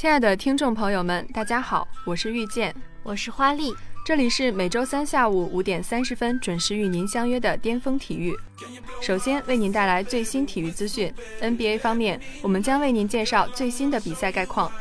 [0.00, 3.70] 亲爱的听众朋友们，大家好，我是遇见，我是花丽，
[4.02, 8.34] 这里是每周三下午五点三十分准时与您相约的巅峰体育。
[9.02, 11.12] 首先为您带来最新体育资讯。
[11.42, 14.72] NBA 方面，我们将为您介绍最新的比赛概况。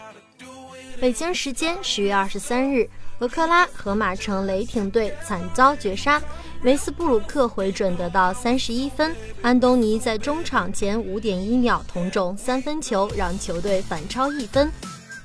[1.02, 2.90] 北京时间十月二十三日，
[3.20, 6.22] 俄克拉荷马城雷霆队惨遭绝杀，
[6.64, 14.72] 维斯布鲁克回准得到三十一分，安东尼在中场前五点一秒同中三分球，让球队反超一分。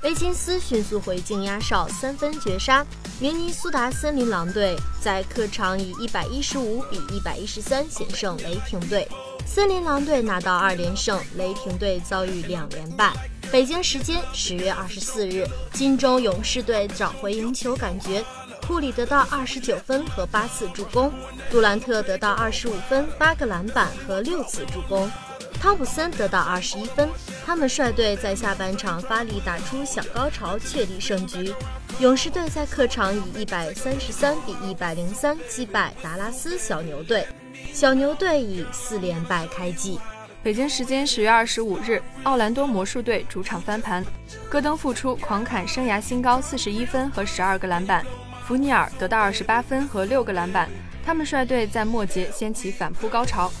[0.05, 2.85] 威金斯迅速回敬压哨，三分绝杀。
[3.19, 9.07] 明尼苏达森林狼队在客场以一百一十五比一百一十三险胜雷霆队，
[9.47, 13.11] 森林狼队拿到二连胜，雷霆队遭遇两连败。
[13.51, 18.23] 北京时间十月二十四日，金州勇士队找回赢球感觉，
[18.67, 21.11] 库里得到二十九分和八次助攻，
[21.49, 25.11] 杜兰特得到二十五分、八个篮板和六次助攻。
[25.59, 27.09] 汤普森得到二十一分，
[27.45, 31.53] 他们率队在下半场发力打出小高潮，确立胜局。
[31.99, 37.27] 勇士队在客场以一百三十三比一百零三击败达拉斯小牛队，
[37.71, 39.99] 小牛队以四连败开季。
[40.41, 44.03] 北京时间十月二十五日，奥兰多魔术队主场翻盘，
[44.49, 48.03] 戈登复出狂砍生涯新高四十一分和十二个篮板，
[48.47, 50.67] 福尼尔得到二十八分和六个篮板，
[51.05, 53.51] 他们率队在末节掀起反扑高潮。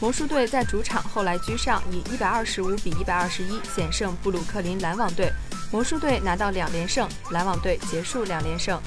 [0.00, 5.28] 魔术队在主场后来居上，以一百二十五比一百二十一险胜布鲁克林篮网队，
[5.72, 8.80] 魔术队拿到两连胜，篮网队结束两连胜。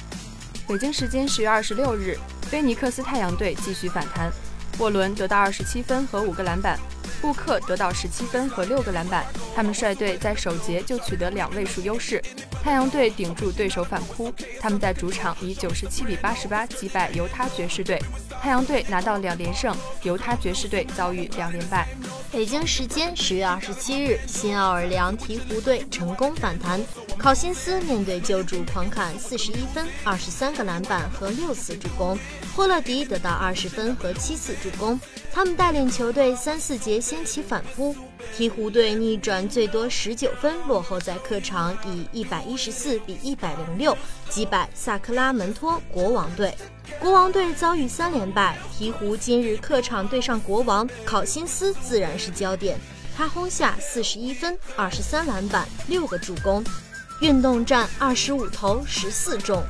[0.66, 2.16] 北京时间十月二十六日，
[2.48, 4.32] 菲尼克斯太阳队继续反弹，
[4.78, 6.78] 沃伦得到二十七分和五个篮板，
[7.20, 12.22] 布克得到十七分和六个篮板，他们率队在首节就取得两位数优势。
[12.64, 18.00] 太阳队顶住对手反扑，他们在主场以九十七比八十八击败犹他爵士队，
[18.42, 21.86] 太阳队拿到两连胜，犹他爵士队遭遇两连败。
[22.32, 26.80] 北京时间十月二十七日，新奥尔良鹈鹕队成功反弹，
[27.16, 32.18] 考辛斯面对旧主狂砍四十一分、二十三个篮板和六次助攻，
[32.56, 34.98] 霍勒迪得到二十分和七次助攻，
[35.32, 37.94] 他们带领球队三四节掀起反扑。
[38.36, 43.96] 鹈鹕队逆转，最多十九分落后，在客场以一百一十四比一百零六
[44.30, 46.54] 击败萨克拉门托国王队。
[46.98, 48.58] 国王队遭遇三连败。
[48.78, 52.78] 鹈鹕今日客场对上国王，考辛斯自然是焦点。
[53.14, 56.64] 他轰下四十一分、二十三篮板、六个助攻，
[57.20, 59.62] 运动战二十五投十四中，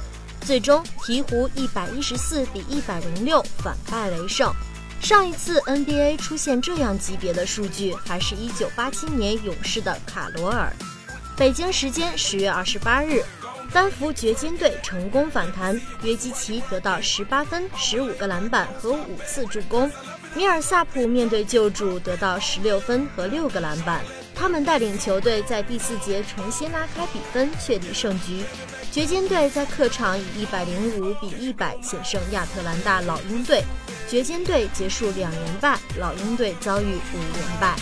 [0.42, 4.52] 最终鹈鹕一百一十四比一百零六反败为胜。
[5.02, 10.72] 上一次 NBA 出现这样级别的数据，还是一九八七年勇士的卡罗尔。
[11.36, 13.20] 北京时间十月二十八日，
[13.72, 19.90] 丹佛掘金队成功反弹，约基奇得到十八分、十五个篮板和五次助攻。
[20.36, 24.02] 米尔萨普面对旧主得到十六分和六个篮板，
[24.36, 28.44] 他们带领球队在第四节重新拉开比分，确立胜局。
[28.92, 33.64] 掘金队在客场以一百零五比一百险胜亚特兰大老鹰队。
[34.06, 37.74] 掘金队结束两连败，老鹰队遭遇五连败。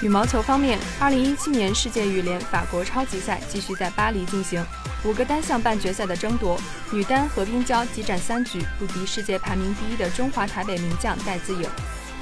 [0.00, 4.64] 羽毛球方面，二零一七年世界羽联法国超级赛继续在巴黎进行。
[5.04, 6.58] 五个单项半决赛的争夺，
[6.90, 11.68] 女单何冰娇激战三局不敌世界排名第一的中华台北名将戴资颖，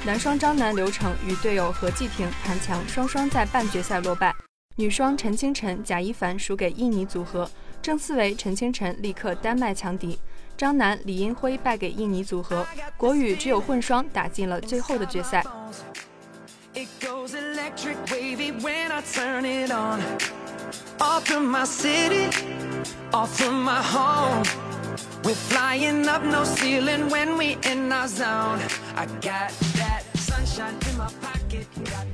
[0.05, 4.35] 男双张楠刘成与队友何继婷谈强，双双在半决赛落败。
[4.75, 7.49] 女双陈清晨贾一凡输给印尼组合，
[7.81, 10.19] 郑思维陈清晨力克丹麦强敌，
[10.57, 12.67] 张楠李英辉败给印尼组合，
[12.97, 15.41] 国羽只有混双打进了最后的决赛。
[20.99, 22.29] off from my city,
[23.13, 24.43] off from my home.
[25.23, 28.59] We're flying up no ceiling when we in our zone.
[28.95, 30.82] I got that sunshine.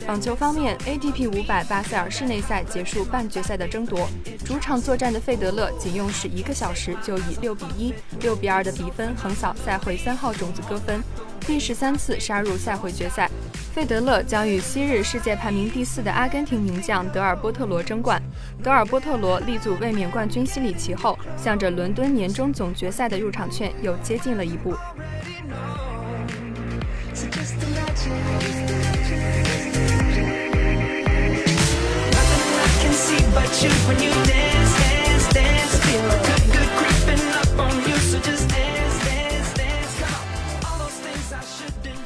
[0.10, 4.10] 网球方面，ATP 五百巴塞尔室内赛结束半决赛的争夺，
[4.44, 11.00] 主场作战的费德勒仅用时一个小时就以六比一、六比二的比分横扫赛会三号种子戈芬，
[11.42, 13.30] 第十三次杀入赛会决赛。
[13.72, 18.20] 费德勒将与昔日世界排名第四的阿根廷名将德尔波特罗争冠。
[18.64, 24.74] 德尔波特罗力阻卫冕冠军西里奇后，向着伦敦年终总决赛的入场券又接近了一步。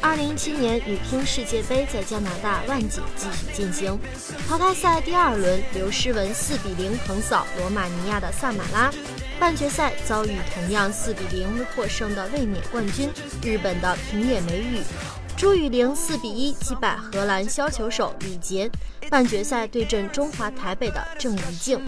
[0.02, 4.00] 二零一七年女乒世界杯在加拿大万锦继续进行，
[4.50, 8.92] 淘汰赛第二轮，刘诗雯四比零横扫罗马尼亚的萨马拉，
[9.40, 13.12] 半决赛遭遇同样四比零获胜的卫冕冠军
[13.44, 14.80] 日本的平野美宇，
[15.35, 18.69] 朱雨玲四比一击败荷兰削球手李杰，
[19.09, 21.81] 半决赛对阵中华台北的郑怡静。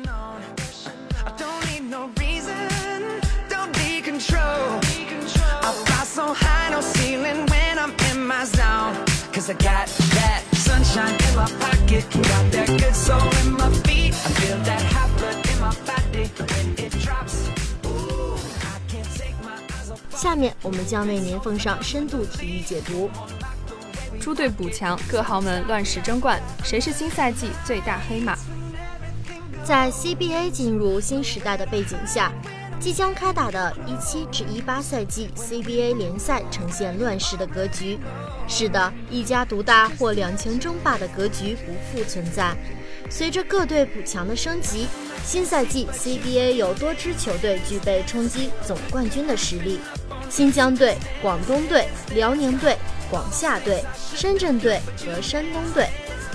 [20.16, 23.10] 下面我们将为您奉上深度体育解读。
[24.20, 28.38] 猪队补强，各豪门乱世争冠，谁是新赛季最大黑马？
[29.66, 32.32] 在 CBA 进入新时代的背景下。
[32.78, 37.98] 即将开打的一七至一八赛季 CBA 联赛呈现乱世的格局。
[38.48, 42.54] 是的，一家独大或两强争霸的格局不复存在。
[43.10, 44.88] 随着各队补强的升级，
[45.24, 49.80] 新赛季 CBA 有多支球队具备冲击总冠军的实力：
[50.30, 52.78] 新疆队、广东队、辽宁队、
[53.10, 53.84] 广厦队、
[54.16, 55.88] 深圳队和山东队。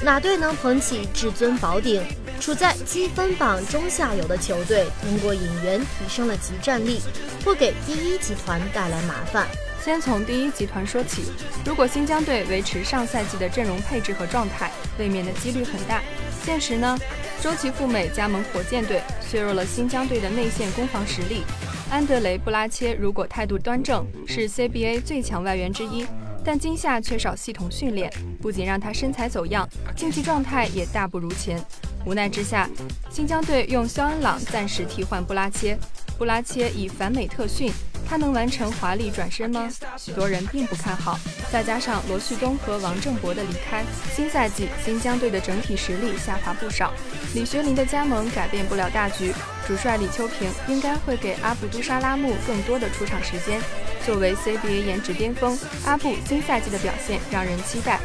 [0.02, 2.02] 哪队能捧起至尊宝鼎？
[2.40, 7.02] 处在积分榜中下游的球队，通过引援提升了集战力，
[7.44, 9.46] 或给第一集团带来麻烦。
[9.84, 11.24] 先从第一集团说起，
[11.66, 16.02] 如果新疆队维持上赛季的阵容配置和状态，卫冕的几率很大。
[16.42, 16.98] 现实呢？
[17.42, 21.42] 周琦赴美加盟火箭队，削弱了新疆队的内线攻防实力。
[21.90, 26.06] 安德雷·布拉切如果态度端正，是 CBA 最强外援之一。
[26.44, 28.10] 但今夏缺少系统训练，
[28.40, 31.60] 不仅让他身材走样，竞技状态也大不如前。
[32.06, 32.70] 无奈之下，
[33.10, 35.76] 新疆队用肖恩朗暂时替换布拉切。
[36.16, 37.72] 布拉切以反美特训，
[38.10, 39.70] 他能完成华丽转身吗？
[39.96, 41.16] 许多人并不看好。
[41.52, 46.92] 再加上罗旭东和王正博的离开，新赛季新疆队的整体实力下滑不少。
[47.36, 49.32] 李学林的加盟改变不了大局，
[49.64, 53.62] 主帅李秋平应该会给阿布都沙拉木更多的出场时间。
[54.04, 58.00] 作为 CBA 颜值巅峰，阿布新赛季的表现让人期待。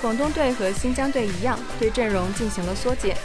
[0.00, 3.16] 广东队和新疆队一样，对阵容进行了缩减。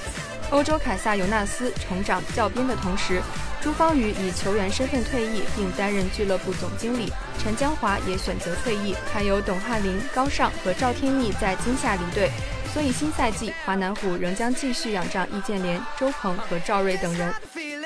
[0.49, 3.21] 欧洲凯撒尤纳斯重掌教鞭的同时，
[3.61, 7.11] 朱芳雨以球员身份退役，并担任俱乐部总经理。
[7.39, 12.29] 陈江华也选择退役，还有董翰林、高尚和赵天翼在今夏离队。
[12.73, 17.33] 所以新赛季华南虎仍将继续仰仗易建联、周鹏和赵睿等人。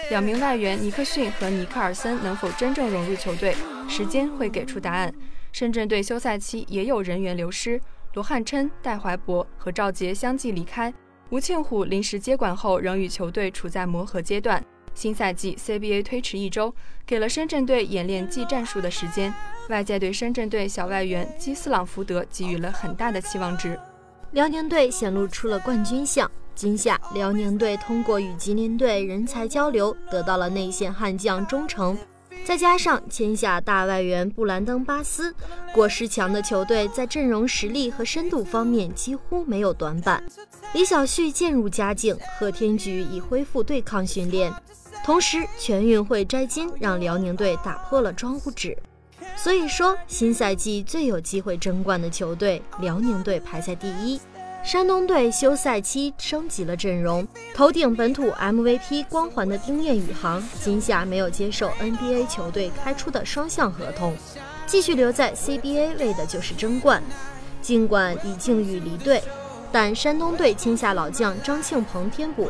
[0.10, 3.56] 两名外援尼克逊和尼克尔森能否真正融入球队，
[3.88, 5.14] 时间会给出答案。
[5.54, 7.80] 深圳队休赛期也有人员流失。
[8.14, 10.94] 罗汉琛、戴怀博和赵杰相继离开，
[11.30, 14.62] 吴庆虎临时接管后仍与球队处在磨合阶段。
[14.94, 16.74] 新赛季 CBA 推迟一周，
[17.06, 19.34] 给了深圳队演练技战术的时间。
[19.70, 23.80] 外界对深圳队小外援基斯朗福德给予了很大的期望值。
[24.32, 26.30] 辽宁队显露出了冠军相。
[26.54, 31.98] 今夏，辽宁队通过与吉林队人才交流，得到了内线悍将钟诚。
[32.44, 35.34] 再加上签下大外援布兰登·巴斯，
[35.74, 40.24] 果实强的球队在阵容实力和深度方面几乎没有短板。
[40.74, 44.52] 李晓旭渐入佳境，贺天举已恢复对抗训练，
[45.04, 48.78] 同时全运会摘金让辽宁队打破了庄户纸。
[49.36, 54.20] 所以说，新赛季最有机会争冠的球队，辽宁队排在第一。
[54.64, 64.16] 山东队休赛期升级了阵容，头顶本土 MVP 光环的丁彦雨航，今夏没有接受 NBA 球队开出的双向合同，
[64.68, 67.02] 继续留在 CBA 为的就是争冠。
[67.60, 69.24] 尽管李靖宇离队，
[69.72, 72.48] 但山东队签下老将张庆鹏添补，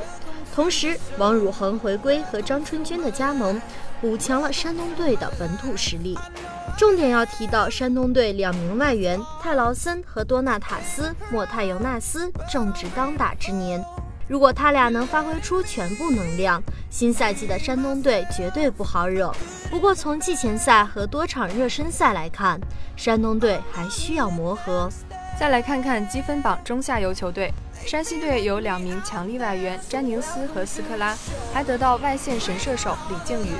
[0.53, 3.61] 同时王汝恒回归和张春军的加盟，
[4.01, 6.17] 补强了山东队的本土实力。
[6.77, 13.83] 重点要提到山东队两名外援泰劳森和多纳塔斯·莫泰尤纳斯正值当打之年，
[14.27, 19.33] 如果他俩能发挥出全部能量，新赛季的山东队绝对不好惹。
[19.69, 22.59] 不过从季前赛和多场热身赛来看，
[22.97, 24.89] 山东队还需要磨合。
[25.39, 27.51] 再来看看积分榜中下游球队，
[27.85, 31.17] 山西队有两名强力外援詹宁斯和斯科拉，
[31.53, 33.51] 还得到外线神射手李靖宇。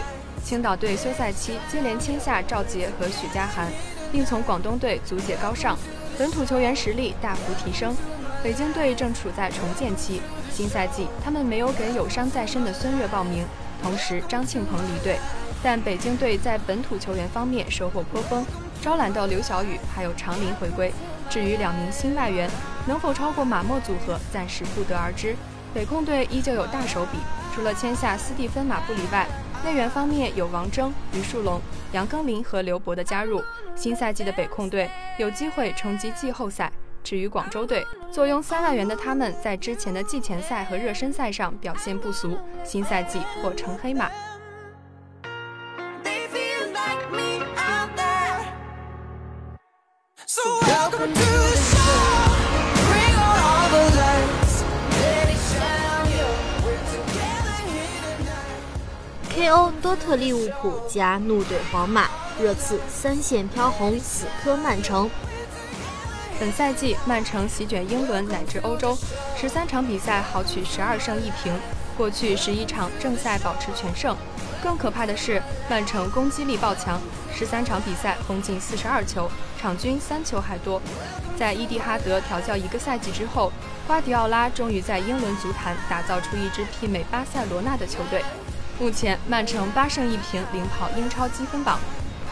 [0.44, 3.68] 青岛队休赛期接连签下赵杰和许家涵，
[4.12, 5.78] 并从广东队租借高尚，
[6.18, 7.96] 本土球员实力大幅提升。
[8.44, 13.46] 北京队正处在重建期，新赛季他们没有给有伤在身的孙悦报名，
[13.84, 15.18] 同时张庆鹏离队，
[15.62, 18.46] 但北京队在本土球员方面收获颇丰，
[18.82, 20.92] 招揽到刘晓宇还有常林回归。
[21.30, 22.50] 至于两名新外援
[22.88, 25.36] 能否超过马莫组合，暂时不得而知。
[25.74, 27.20] 北控队依旧有大手笔，
[27.54, 29.28] 除了签下斯蒂芬马布里外。
[29.64, 31.62] 内援方面有王峥、于树龙、
[31.92, 33.44] 杨庚林和刘博的加入，
[33.76, 36.72] 新赛季的北控队有机会冲击季后赛。
[37.04, 44.10] 至于广州队，坐拥三万元的他们在之前的季前赛和热身赛上表现不俗，新赛季或成黑马。
[59.30, 59.72] K.O.
[59.82, 62.08] 多特利物浦加怒怼皇马，
[62.40, 65.10] 热刺三线飘红，死磕曼城。
[66.40, 68.96] 本赛季曼城席卷英伦乃至欧洲，
[69.36, 71.52] 十三场比赛豪取十二胜一平，
[71.98, 74.16] 过去十一场正赛保持全胜。
[74.62, 77.02] 更可怕的是，曼城攻击力爆强，
[77.34, 79.28] 十三场比赛攻进四十二球，
[79.62, 80.82] 场均三球还多。
[81.38, 83.52] 在伊蒂哈德调教一个赛季之后，
[83.86, 88.24] 瓜迪奥拉终于在英伦足坛打造出一支媲美巴塞罗那的球队。
[88.80, 91.78] 目前，曼城八胜一平，领跑英超积分榜；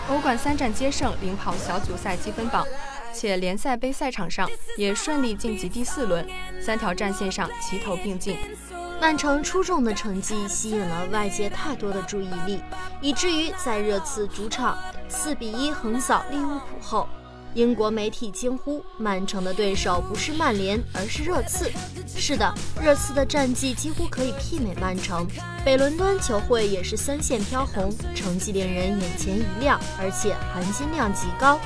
[0.10, 2.66] 欧冠三战皆胜，领跑小组赛积分榜。
[3.14, 6.28] 且联赛杯赛场上也顺利晋级第四轮，
[6.62, 8.38] 三条战线上齐头并进。
[9.02, 12.62] 曼城出众的成绩吸引了外界太多的注意力，
[13.02, 17.08] 以至于在热刺主场四比一横扫利物浦后，
[17.56, 21.72] 英国媒体惊呼：“曼城的对手不是曼联，而是热刺。”
[22.16, 25.28] 是的，热刺的战绩几乎可以媲美曼城。
[25.66, 31.60] 北伦敦球会也是三线飘红，成绩令人眼前一亮，而且含金量极高。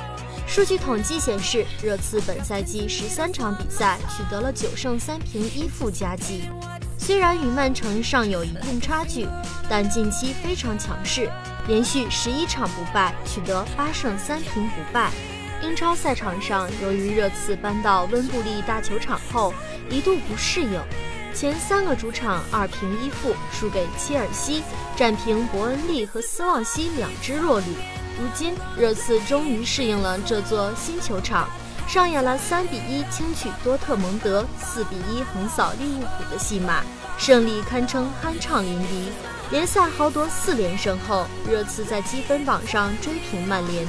[0.46, 6.44] 数据统计显示，热刺本赛季十三场比赛取得了九胜三平一负佳绩。
[6.98, 9.26] 虽然与曼城尚有一定差距，
[9.68, 11.30] 但近期非常强势，
[11.66, 15.10] 连续十一场不败，取得八胜三平不败。
[15.64, 19.52] 英超赛场上，由于热刺搬到温布利大球场后
[19.88, 20.78] 一度不适应，
[21.34, 24.62] 前三个主场二平一负，输给切尔西，
[24.94, 27.66] 战平伯恩利和斯旺西两支弱旅。
[28.20, 31.48] 如今，热刺终于适应了这座新球场。
[31.88, 36.82] 上演了三比一轻取多特蒙德、四比一横扫利物浦的戏码，
[37.18, 39.08] 胜利堪称酣畅淋漓。
[39.50, 43.86] 联赛豪夺四连胜后，热刺在积分榜上追平曼联，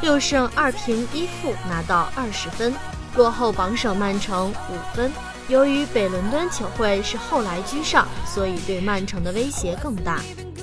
[0.00, 2.72] 六胜二平一负，拿到二十分，
[3.16, 5.10] 落后榜首曼城五分。
[5.48, 10.20] 由于北伦敦球会是后来居上，所以对曼城的威胁更大。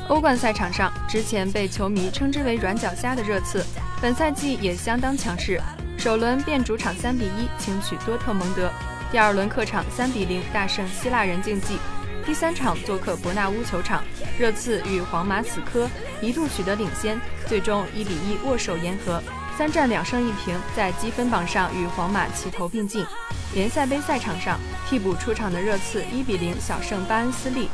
[0.08, 3.66] 欧冠赛场上，之前被球迷称之为“软脚虾”的热刺，
[4.02, 5.60] 本赛季也相当强势。
[5.98, 8.70] 首轮便主场三比一轻取多特蒙德，
[9.12, 11.78] 第二轮客场三比零大胜希腊人竞技，
[12.26, 14.04] 第三场做客伯纳乌球场，
[14.40, 15.88] 热刺与皇马死磕，
[16.22, 19.22] 一度取得领先，最终一比一握手言和，
[19.56, 23.06] 三战两胜一平，在积分榜上与皇马齐头并进。
[23.54, 27.70] 联赛杯赛场上，替补出场的热刺一比零小胜巴恩斯利，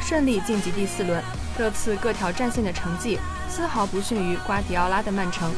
[0.00, 1.22] 顺利晋级第四轮。
[1.58, 3.16] 热刺各条战线的成绩
[3.48, 5.52] 丝毫不逊于瓜迪奥拉的曼城。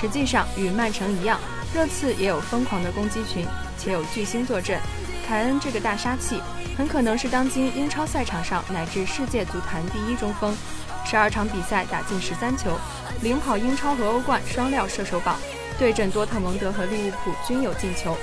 [0.00, 1.38] 实际上，与曼城一样，
[1.74, 3.46] 热刺也有疯狂的攻击群，
[3.76, 4.80] 且有巨星坐镇。
[5.28, 6.40] 凯恩这个大杀器，
[6.78, 10.56] 很可能是当今英超赛场上乃至世界足坛第一中锋。
[11.04, 12.70] 十二场比赛打进十三球，
[13.20, 15.34] 领跑英超和欧冠双料射手榜。
[15.76, 18.16] 对阵多特蒙德和利物浦均有进球，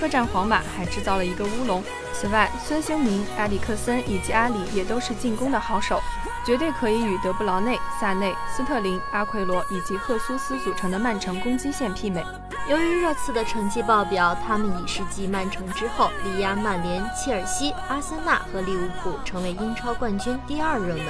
[0.00, 1.84] 客战皇马还制造了一个乌龙。
[2.14, 6.00] 此外，孙兴民、埃里克森以及阿里也都是进攻的好手。
[6.46, 12.24] 绝对可以与德布劳内、萨内、斯特林、阿奎罗以及赫苏斯组成的曼城攻击线媲美。
[12.68, 21.06] 由于热刺的成绩爆表，他们已是继曼城之后力压曼联、切尔西、阿森纳和利物浦，成为英超冠军第二热门。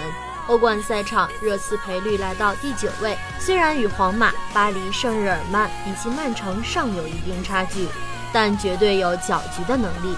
[0.47, 7.89] 欧冠赛场，热刺赔率来到第九位，虽然与皇马、巴黎圣日耳曼以及曼城尚有一定差距，
[8.33, 10.17] 但绝对有搅局的能力。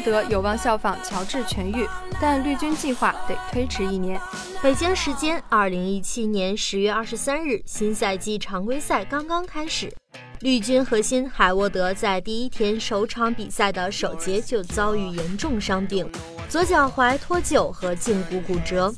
[0.00, 1.88] 德有望效仿乔治痊愈，
[2.20, 4.20] 但绿军计划得推迟一年。
[4.62, 9.92] 北京时间二零一七年十月二十三日，新赛季常规赛刚刚开始，
[10.40, 16.10] 绿军核心海沃德在第一天首场比赛的首节就遭遇严重伤病，
[16.48, 18.94] 左脚踝脱臼和胫骨骨折。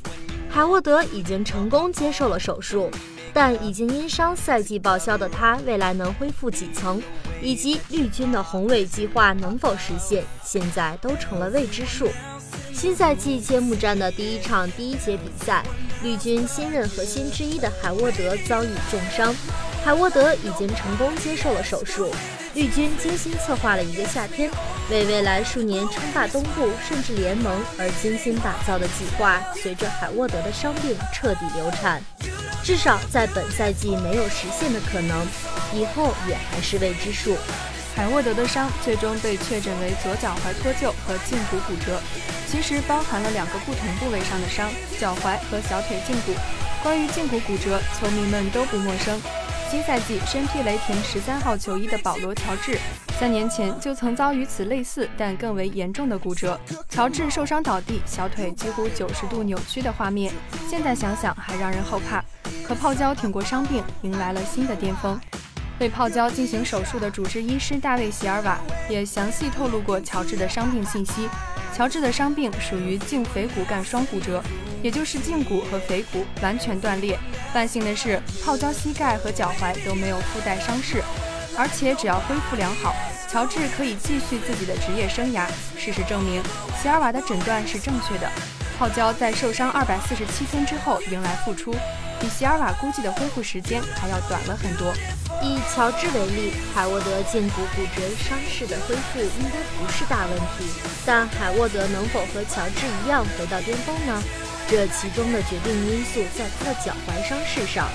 [0.49, 2.89] 海沃德已经成功接受了手术。
[3.33, 7.01] 但已经因伤赛季报销的他，未来能恢复几层，
[7.41, 12.09] 以及绿军的宏伟计划能否实现，现在都成了未知数。
[12.73, 15.63] 新赛季揭幕战的第一场第一节比赛，
[16.03, 19.35] 绿军新任核心之一的海沃德遭遇重伤，
[19.83, 22.11] 海沃德已经成功接受了手术。
[22.53, 24.49] 绿军精心策划了一个夏天，
[24.89, 32.01] 为未来数年称霸东部甚至联盟而精心打造的计划，随着海沃德的伤病彻底流产。
[32.61, 35.25] 至少在本赛季没有实现的可能，
[35.73, 37.37] 以后也还是未知数。
[37.95, 42.01] 海沃德的伤最终被确诊为左脚踝脱臼和胫骨骨折，
[42.49, 46.33] 其实包含了两个不同部位上的伤：脚踝和小腿胫骨。
[46.83, 49.19] 关于胫骨骨折，球迷们都不陌生。
[49.71, 52.77] 新赛季身披雷霆十三号球衣的保罗·乔治，
[53.17, 56.59] 三年前就曾遭遇此类似但更为严重的骨折。
[56.89, 60.33] 乔治受伤倒地，小腿几乎九十度扭曲的画面，
[60.69, 62.21] 现在想想还让人后怕。
[62.67, 65.17] 可泡椒挺过伤病，迎来了新的巅峰。
[65.79, 68.59] 为泡椒进行手术的主治医师大卫·席尔瓦
[68.89, 71.29] 也详细透露过乔治的伤病信息。
[71.73, 74.43] 乔治的伤病属于胫腓骨干双骨折。
[74.81, 77.17] 也就是胫骨和腓骨完全断裂。
[77.53, 81.03] 万幸的是，泡椒膝盖和脚踝都没有附带伤势，
[81.57, 82.95] 而且只要恢复良好，
[83.29, 85.47] 乔治可以继续自己的职业生涯。
[85.77, 86.41] 事实证明，
[86.81, 88.29] 席尔瓦的诊断是正确的。
[88.79, 91.71] 泡椒在受伤二百四十七天之后迎来复出，
[92.19, 94.91] 比席尔瓦估计的恢复时间还要短了很多。
[95.43, 100.65] 以乔治为例，海沃德胫骨骨折伤势的恢复应该不是大问题，
[101.05, 104.21] 但海沃德能否和乔治一样回到巅峰呢？
[104.71, 107.89] 这其中的决定因素在他的脚踝伤势上。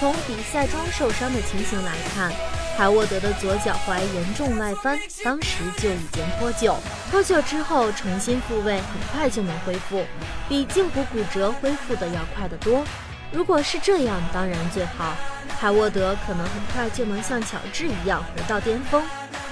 [0.00, 2.32] 从比赛中受伤的情形来看，
[2.74, 6.76] 海沃德的左脚踝严重外翻，当时就已经脱臼。
[7.10, 10.06] 脱臼之后重新复位，很快就能恢复，
[10.48, 12.82] 比胫骨骨折恢复的要快得多。
[13.30, 15.14] 如果是这样，当然最好。
[15.60, 19.04] 海沃德可能很快就能像乔治一样回到巅峰。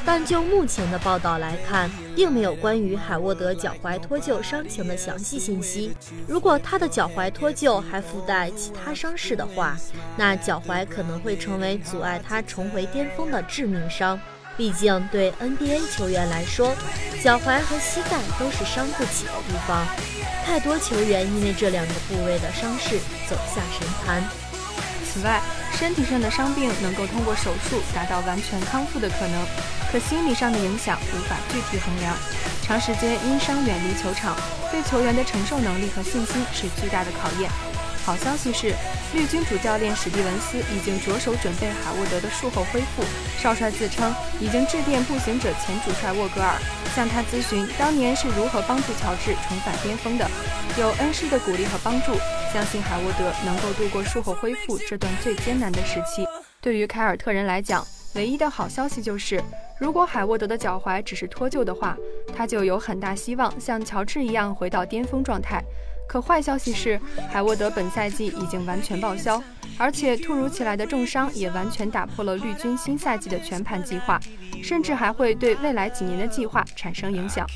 [0.04, 5.95] 但就目前的报道来看，并没有关于海沃德脚踝脱臼伤情的详细信息。
[6.26, 9.76] 如果他的脚踝脱臼还附带其他伤势的话，
[10.16, 14.19] 那脚踝可能会成为阻碍他重回巅峰的致命伤。
[14.57, 16.75] 毕竟对 NBA 球员来说，
[17.23, 19.87] 脚踝和膝盖都是伤不起的地方。
[20.45, 24.23] 太多球员因为这两个部位的伤势走下神坛。
[25.04, 25.40] 此外，
[25.73, 29.47] 身体上的伤病能够通过手术达到完全康复的可能，
[29.90, 32.14] 可心理上的影响无法具体衡量。
[32.62, 34.37] 长时间因伤远离球场，
[34.70, 37.50] 对球员的承受能力和信心是巨大的考验。
[38.07, 38.74] 好消息是，
[39.12, 43.05] 绿军主教练史蒂文斯已经着手准备海沃德的术后恢复。
[43.38, 46.55] 少帅自称已经致电步行者前主帅沃格尔，
[46.94, 50.29] 向他咨询当年是如何帮助乔治重返巅峰的，
[50.79, 52.14] 有恩师的鼓励和帮助。
[52.53, 56.26] 相信海沃德能够度过术后恢复这段最艰难的时期。
[56.61, 59.40] 对于凯尔特人来讲，唯一的好消息就是，
[59.79, 61.96] 如果海沃德的脚踝只是脱臼的话，
[62.35, 65.62] 他就有很大希望像乔治一样回到巅峰状态。
[66.11, 69.40] 可坏消息是，海沃德本赛季已经完全报销，
[69.79, 74.20] 而且突如其来的重伤也完全打破了绿军新赛季的全盘计划，
[74.61, 77.46] 甚至还会对未来几年的计划产生影响。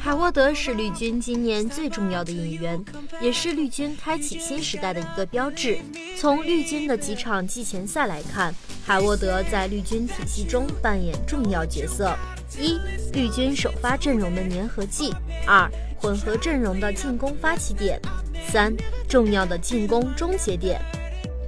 [0.00, 2.84] 海沃德是绿军今年最重要的引援，
[3.20, 5.78] 也是绿军开启新时代的一个标志。
[6.18, 8.52] 从绿军的几场季前赛来看，
[8.84, 12.18] 海沃德在绿军体系中扮演重要角色：
[12.60, 12.78] 一、
[13.12, 15.12] 绿军首发阵容的粘合剂；
[15.46, 15.70] 二。
[15.98, 17.96] 混合阵容的进攻发起点，
[18.48, 18.74] 三
[19.08, 20.80] 重要的进攻终结点。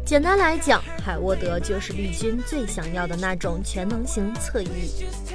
[0.07, 4.69] 简单来讲，海沃德就是绿军最想要的那种全能型侧翼。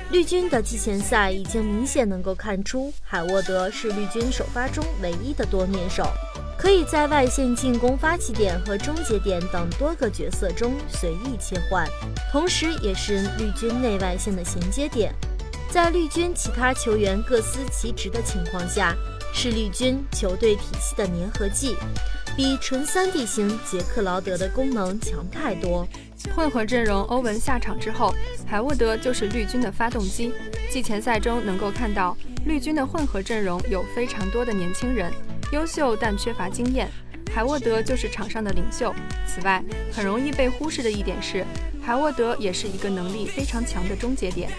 [0.10, 6.08] 绿军的季前赛已经明显能够看出，海沃德是绿军首发中唯一的多面手，
[6.58, 11.86] 可以在外线进攻发起点和终结点等多个角色中随意切换，
[12.32, 15.14] 同时也是绿军内外线的衔接点。
[15.72, 18.96] 在绿军其他球员各司其职的情况下，
[19.32, 21.76] 是绿军球队体系的粘合剂，
[22.36, 25.88] 比纯三 D 型杰克劳德的功能强太多。
[26.36, 28.14] 混合阵容欧文下场之后，
[28.48, 30.34] 海沃德就是绿军的发动机。
[30.72, 35.14] 季前赛中能够看到，绿军的混合阵容有非常多的年轻人，
[35.54, 36.90] 优秀但缺乏经验。
[37.32, 38.94] 海沃德就是场上的领袖。
[39.28, 41.46] 此外，很容易被忽视的一点是，
[41.90, 44.52] 海沃德也是一个能力非常强的终结点。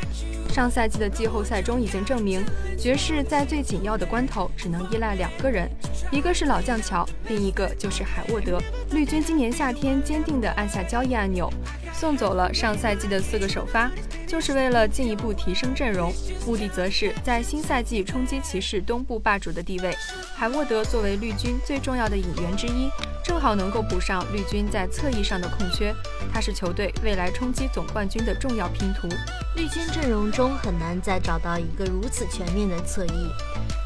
[0.53, 2.45] 上赛季的季后赛中已经证明，
[2.77, 5.71] 爵士在最紧要的关头只能依赖两个人，
[6.11, 8.61] 一个是老将乔，另一个就是海沃德。
[8.90, 11.49] 绿军今年夏天坚定地按下交易按钮，
[11.92, 13.90] 送走了上赛季的四个首发，
[14.26, 16.12] 就是为了进一步提升阵容，
[16.46, 19.94] 目的则是在新赛季冲击骑士东部霸主的地位。
[20.35, 22.88] 海沃德作为绿军最重要的引援之一，
[23.22, 25.94] 正好能够补上绿军在侧翼上的空缺，
[26.33, 29.07] 他是球队未来冲击总冠军的重要拼图。
[29.55, 33.31] 绿军阵容中很难再找到一个如此全面的侧翼。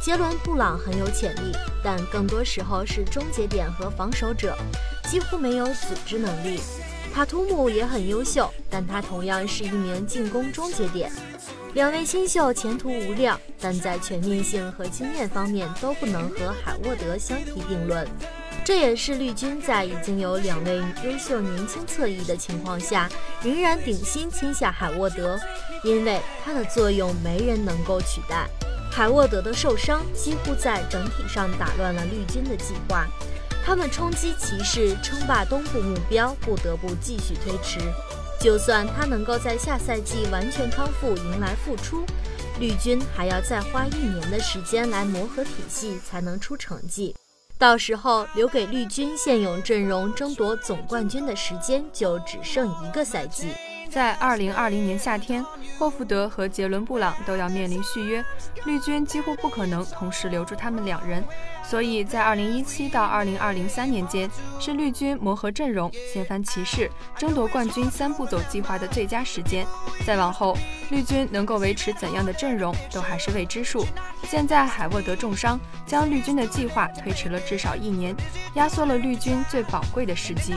[0.01, 4.57] 杰伦·布朗很有潜力，但更多时候是终结点和防守者，
[5.09, 6.61] 几乎没有组织能力。
[7.15, 11.13] 塔图姆也很优秀，但他同样是一名进攻终结点。
[11.75, 18.05] 两位新秀前途无量，但在全面性和经验方面都不能和海沃德相提并论。
[18.65, 23.09] 这也是绿军在已经有两位优秀年轻侧翼的情况下，
[23.45, 25.39] 仍然顶薪签下海沃德，
[25.85, 28.49] 因为他的作用没人能够取代。
[28.91, 33.07] 海沃德的受伤几乎在整体上打乱了绿军的计划。
[33.65, 37.81] 他们冲击骑士称霸东部目标不得不继续推迟。
[38.39, 42.05] 就算他能够在下赛季完全康复，迎来复出，
[42.61, 47.17] 绿军还要再花一年的时间来磨合体系，才能出成绩。
[47.57, 53.49] 到时候留给绿军现有阵容争夺总冠军的时间就只剩一个赛季。
[53.95, 55.47] 在二零二零年夏天，
[55.79, 58.25] 霍福德和杰伦布朗都要面临续约，
[58.65, 61.23] 绿军几乎不可能同时留住他们两人，
[61.63, 64.29] 所以在二零一七到二零二零三年间，
[64.59, 69.65] 是绿军磨合阵容、掀翻骑士、争夺冠军三步走计划的最佳时间。
[70.05, 70.59] 再往后，
[70.91, 73.87] 绿军能够维持怎样的阵容都还是未知数。
[74.25, 78.13] 现在海沃德重伤，将绿军的计划推迟了至少一年，
[78.55, 80.57] 压缩了绿军最宝贵的时机。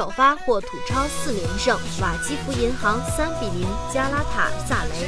[0.00, 5.06] 首发获土超四连胜，瓦基弗银行三比零加拉塔萨雷。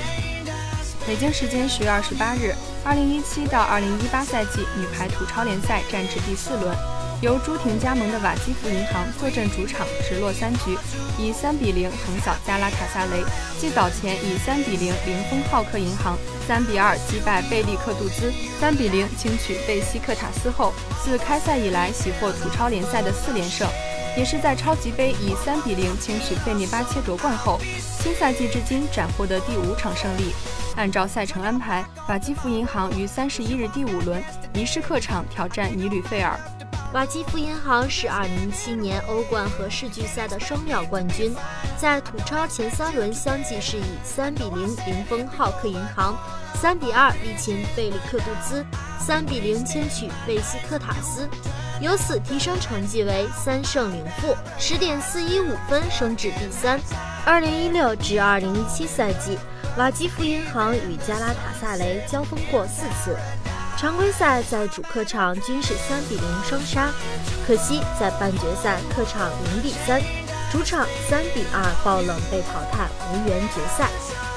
[1.07, 6.77] 北京时间十月二十八日，二零一七到二零一八赛季女排土超联赛战至第四轮，
[7.23, 10.77] 由朱婷加盟的瓦基弗银行坐镇主场直落三局，
[11.19, 13.25] 以三比零横扫加拉塔萨雷。
[13.59, 23.67] 继早前以三比零零封浩克银行，三比二击败贝利克杜兹，三比零轻取贝西克塔斯后，自开赛以来喜获土超联赛的四连胜。
[24.17, 27.59] 也是在超级杯以三比零轻取费涅巴切夺冠后，
[28.01, 30.35] 新赛季至今斩获的第五场胜利。
[30.77, 34.23] 按照赛程安排，瓦基弗银行于三十一日第五轮
[34.55, 36.39] 移师客场挑战尼吕费尔。
[36.95, 41.35] 瓦基弗银行是二零一七年欧冠和世俱赛的双料冠军，
[41.79, 46.15] 在土超前三轮相继是以三比零零封浩克银行，
[46.55, 48.63] 三比二力擒贝里克杜兹，
[49.01, 51.27] 三比零轻取贝西克塔斯。
[51.83, 56.79] 由此提升成绩为三胜零负，十点四一五分升至第三。
[57.27, 59.37] 二零一六至二零一七赛季，
[59.77, 63.17] 瓦基弗银行与加拉塔萨雷交锋过四次，
[63.77, 66.89] 常规赛在主客场均是三比零双杀，
[67.45, 70.01] 可惜在半决赛客场零比三，
[70.53, 73.91] 主场三比二爆冷被淘汰，无缘决赛。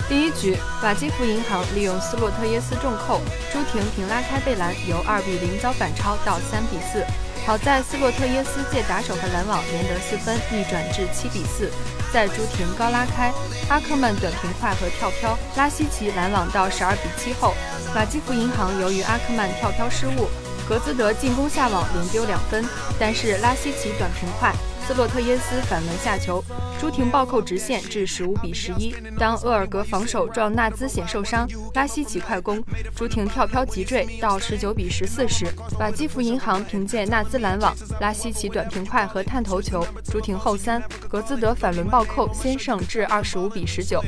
[0.10, 3.22] 第一局，瓦基弗银行利用斯洛特耶斯重扣，
[3.54, 7.06] 朱婷平拉开贝兰，由二比零遭反超到三比四。
[7.46, 11.70] 好在斯洛特耶斯借打手和拦网连得四分，逆转至七比四。
[12.12, 13.32] 在朱婷高拉开，
[13.70, 17.54] 阿克曼短平快和跳飘，拉希奇拦网到十二比七后，
[17.94, 20.28] 马基福银行由于阿克曼跳飘失误，
[20.68, 22.66] 格兹德进攻下网连丢两分，
[23.00, 24.52] 但是拉希奇短平快。
[24.86, 26.43] 斯洛特耶斯反门下球，
[26.80, 28.93] 朱婷暴扣直线至十五比十一。
[29.17, 32.63] 当厄尔格防守撞纳兹显受伤，拉希奇快攻，
[32.95, 35.48] 朱婷跳飘急坠到十九比十四时，
[35.80, 44.00] 瓦基弗银行凭借纳兹拦网、拉希奇短平快和探头球，朱婷后三，格兹德反轮暴扣先胜至二十五比十九。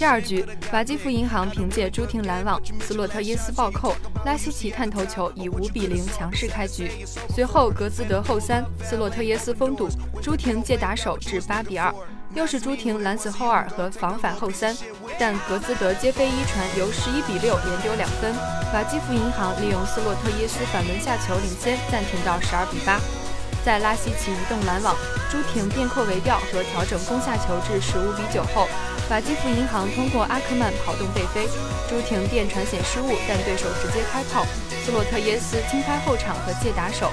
[0.00, 7.04] 第二局，瓦基弗银行凭借朱婷拦网、斯洛特耶斯暴扣、拉希奇探头球，以五比零强势开局。
[7.34, 9.90] 随后格兹德后三，斯洛特耶斯封堵，
[10.22, 11.94] 朱婷借打手至八比二。
[12.34, 14.74] 又是朱婷拦死后二和防反后三，
[15.18, 18.34] 但格兹德接飞一传，由十一比六连丢两分。
[18.72, 22.98] 瓦基弗银行利用斯洛特耶斯反轮下球领先，暂停到十二比八。
[23.62, 24.96] 在拉希奇移动拦网、
[25.30, 28.66] 朱婷变扣为吊和调整攻下球至十五比九后，
[29.10, 31.48] 瓦基弗银行通过阿克曼跑动背飞，
[31.88, 34.46] 朱婷垫传险失误，但对手直接开炮。
[34.86, 37.10] 斯洛特耶斯轻拍后场和借打手，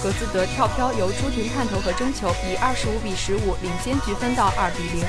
[0.00, 5.04] 格兹德跳飘由朱婷探头和争球，以二十五比十五领先局分到二比零。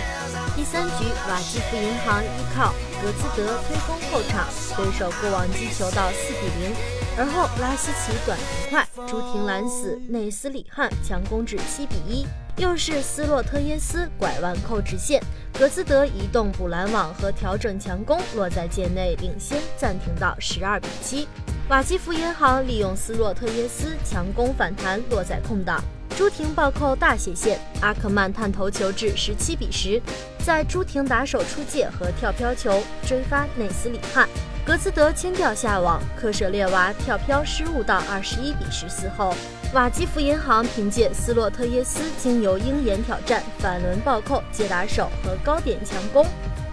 [0.56, 2.73] 第三局，瓦基弗银行依靠
[3.04, 7.00] 格兹德推攻后场，对手过网击球到四比零。
[7.21, 12.25] 而后拉希奇短平快，朱婷拦死内斯里汉，强攻至七比一。
[12.57, 15.21] 又是斯洛特耶斯拐弯扣直线，
[15.53, 21.27] 格兹德移动补拦网和调整强攻，落在界内领先，暂停到十二比七。
[21.69, 25.79] 瓦基弗银行利用斯洛特耶斯强攻反弹，落在空档，
[26.17, 30.01] 朱婷暴扣大斜线，阿克曼探头球至十七比十。
[30.43, 34.27] 在朱婷打手出界和跳飘球追发内斯里汉。
[34.63, 39.34] 格斯德牵吊下网，科舍列娃跳飘失误到二十一比十四后，
[39.74, 46.26] 瓦基弗银行凭借斯洛特耶斯经由鹰眼挑战、反轮暴扣、接打手和高点强攻，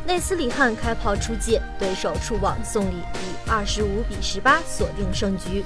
[0.06, 5.64] 内斯里汉开炮出界，对手触网送礼，以二十五比十八锁定胜局。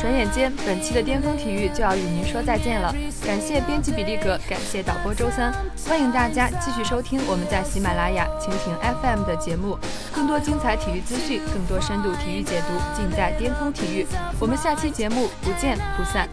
[0.00, 2.94] 转眼间，本期的巅峰体育就要与您说再见了。
[3.24, 5.52] 感谢编辑比利格，感谢导播周三，
[5.88, 9.78] 欢迎大家继续收听我们在喜马拉雅、蜻蜓 FM 的节目。
[10.14, 14.06] 更多精彩体育资讯，更多深度体育解读，尽在巅峰体育。
[14.38, 16.28] 我们下期节目不见不散。